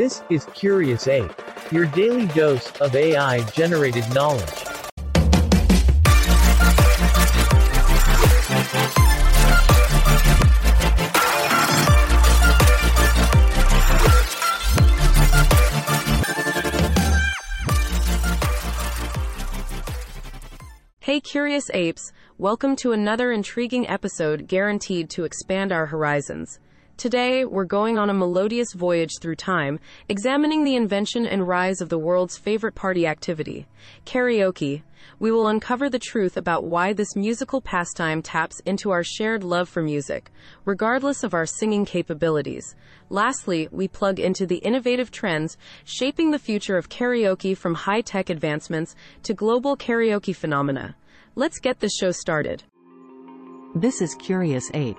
[0.00, 1.30] This is Curious Ape,
[1.70, 4.48] your daily dose of AI generated knowledge.
[21.00, 26.58] Hey curious apes, welcome to another intriguing episode guaranteed to expand our horizons.
[27.00, 31.88] Today, we're going on a melodious voyage through time, examining the invention and rise of
[31.88, 33.66] the world's favorite party activity,
[34.04, 34.82] karaoke.
[35.18, 39.66] We will uncover the truth about why this musical pastime taps into our shared love
[39.66, 40.30] for music,
[40.66, 42.76] regardless of our singing capabilities.
[43.08, 48.94] Lastly, we plug into the innovative trends shaping the future of karaoke from high-tech advancements
[49.22, 50.96] to global karaoke phenomena.
[51.34, 52.62] Let's get this show started.
[53.74, 54.98] This is Curious Ape.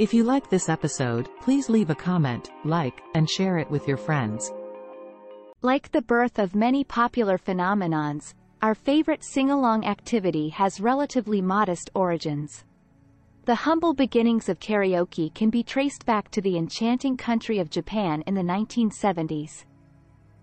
[0.00, 3.96] If you like this episode, please leave a comment, like, and share it with your
[3.96, 4.52] friends.
[5.62, 12.64] Like the birth of many popular phenomenons, our favorite sing-along activity has relatively modest origins.
[13.44, 18.24] The humble beginnings of karaoke can be traced back to the enchanting country of Japan
[18.26, 19.64] in the 1970s.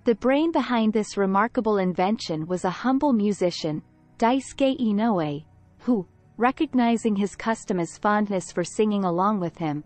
[0.06, 3.84] The brain behind this remarkable invention was a humble musician,
[4.18, 5.44] Daisuke Inoue,
[5.80, 9.84] who, recognizing his customer's fondness for singing along with him,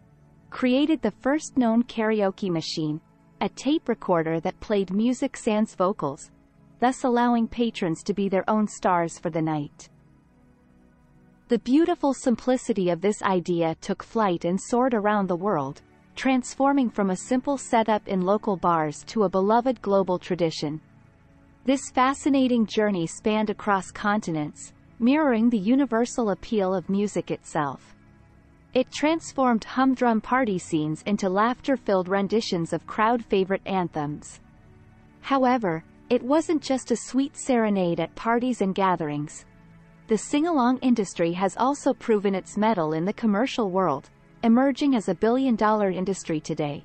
[0.49, 3.01] created the first known karaoke machine,
[3.41, 6.31] a tape recorder that played music sans vocals,
[6.79, 9.89] thus allowing patrons to be their own stars for the night.
[11.47, 15.81] The beautiful simplicity of this idea took flight and soared around the world,
[16.15, 20.81] transforming from a simple setup in local bars to a beloved global tradition.
[21.65, 27.95] This fascinating journey spanned across continents, mirroring the universal appeal of music itself.
[28.73, 34.39] It transformed humdrum party scenes into laughter-filled renditions of crowd-favorite anthems.
[35.21, 39.45] However, it wasn't just a sweet serenade at parties and gatherings.
[40.07, 44.09] The sing-along industry has also proven its mettle in the commercial world,
[44.43, 46.83] emerging as a billion-dollar industry today.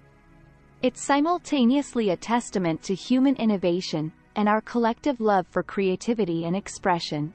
[0.80, 7.34] It's simultaneously a testament to human innovation, and our collective love for creativity and expression.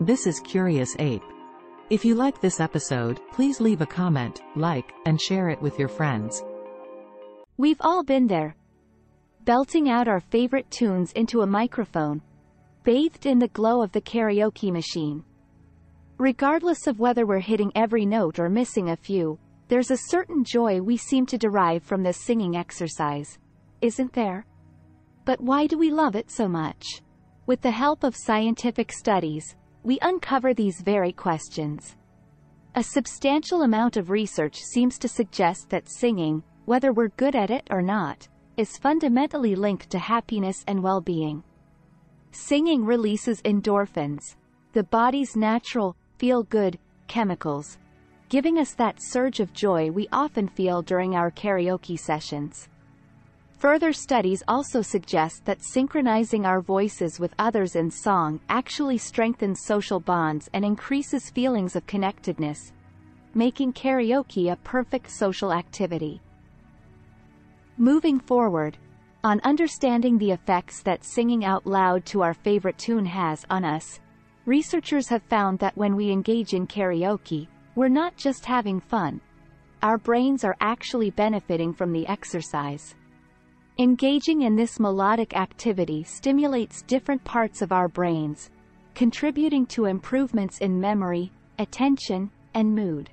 [0.00, 1.22] This is Curious Ape.
[1.88, 5.88] If you like this episode, please leave a comment, like, and share it with your
[5.88, 6.44] friends.
[7.56, 8.56] We've all been there.
[9.44, 12.20] Belting out our favorite tunes into a microphone,
[12.84, 15.24] bathed in the glow of the karaoke machine.
[16.18, 20.80] Regardless of whether we're hitting every note or missing a few, there's a certain joy
[20.80, 23.38] we seem to derive from this singing exercise
[23.80, 24.46] isn't there?
[25.24, 27.02] But why do we love it so much?
[27.46, 29.54] With the help of scientific studies,
[29.86, 31.94] we uncover these very questions.
[32.74, 37.68] A substantial amount of research seems to suggest that singing, whether we're good at it
[37.70, 38.26] or not,
[38.56, 41.40] is fundamentally linked to happiness and well-being.
[42.32, 44.34] Singing releases endorphins,
[44.72, 47.78] the body's natural, feel-good, chemicals,
[48.28, 52.68] giving us that surge of joy we often feel during our karaoke sessions.
[53.58, 59.98] Further studies also suggest that synchronizing our voices with others in song actually strengthens social
[59.98, 62.72] bonds and increases feelings of connectedness,
[63.34, 66.20] making karaoke a perfect social activity.
[67.78, 68.76] Moving forward,
[69.24, 74.00] on understanding the effects that singing out loud to our favorite tune has on us,
[74.44, 79.18] researchers have found that when we engage in karaoke, we're not just having fun.
[79.82, 82.94] Our brains are actually benefiting from the exercise.
[83.78, 88.50] Engaging in this melodic activity stimulates different parts of our brains,
[88.94, 93.10] contributing to improvements in memory, attention, and mood.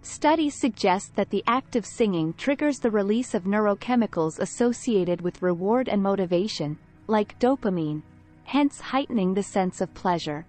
[0.00, 5.90] Studies suggest that the act of singing triggers the release of neurochemicals associated with reward
[5.90, 8.02] and motivation, like dopamine,
[8.44, 10.46] hence heightening the sense of pleasure.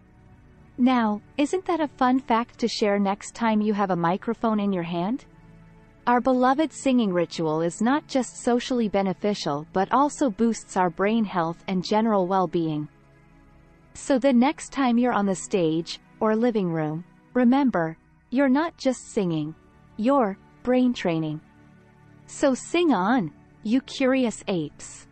[0.77, 4.71] Now, isn't that a fun fact to share next time you have a microphone in
[4.71, 5.25] your hand?
[6.07, 11.63] Our beloved singing ritual is not just socially beneficial but also boosts our brain health
[11.67, 12.87] and general well-being.
[13.95, 17.03] So the next time you're on the stage, or living room,
[17.33, 17.97] remember,
[18.29, 19.55] you're not just singing.
[19.97, 21.41] You're brain training.
[22.27, 23.31] So sing on,
[23.63, 25.07] you curious apes.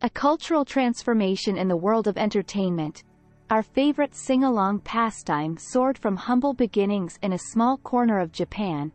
[0.00, 3.04] A cultural transformation in the world of entertainment.
[3.50, 8.92] Our favorite sing-along pastime soared from humble beginnings in a small corner of Japan,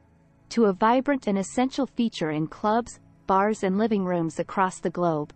[0.52, 5.34] to a vibrant and essential feature in clubs, bars and living rooms across the globe.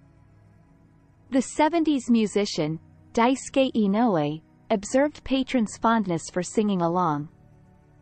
[1.31, 2.79] The 70s musician,
[3.13, 7.29] Daisuke Inoue, observed patrons' fondness for singing along,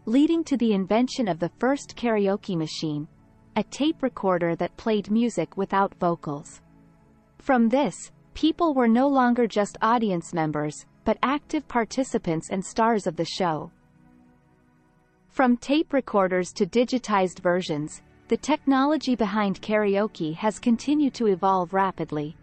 [0.06, 3.08] leading to the invention of the first karaoke machine,
[3.56, 6.62] a tape recorder that played music without vocals.
[7.38, 13.16] From this, people were no longer just audience members, but active participants and stars of
[13.16, 13.72] the show.
[15.34, 22.38] From tape recorders to digitized versions, the technology behind karaoke has continued to evolve rapidly.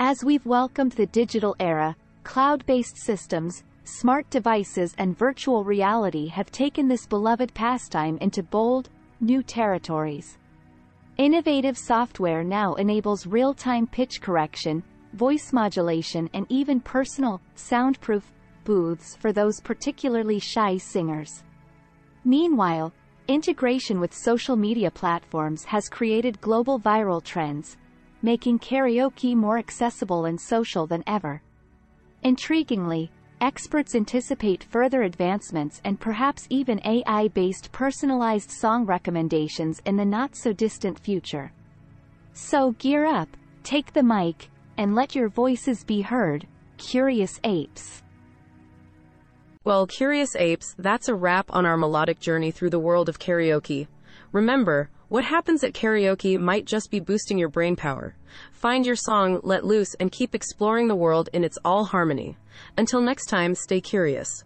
[0.00, 1.94] As we've welcomed the digital era,
[2.24, 9.44] cloud-based systems, smart devices and virtual reality have taken this beloved pastime into bold, new
[9.44, 10.36] territories.
[11.16, 14.82] Innovative software now enables real-time pitch correction,
[15.12, 18.32] voice modulation and even personal, soundproof
[18.64, 21.44] booths for those particularly shy singers.
[22.24, 22.92] Meanwhile,
[23.28, 27.76] integration with social media platforms has created global viral trends,
[28.22, 31.42] making karaoke more accessible and social than ever.
[32.24, 33.10] Intriguingly,
[33.42, 41.52] experts anticipate further advancements and perhaps even AI-based personalized song recommendations in the not-so-distant future.
[42.32, 43.28] So gear up,
[43.62, 44.48] take the mic,
[44.78, 46.46] and let your voices be heard,
[46.78, 48.03] curious apes.
[49.64, 53.86] Well, curious apes, that's a wrap on our melodic journey through the world of karaoke.
[54.30, 58.14] Remember, what happens at karaoke might just be boosting your brain power.
[58.52, 62.36] Find your song, let loose, and keep exploring the world in its all harmony.
[62.76, 64.42] Until next time, stay curious.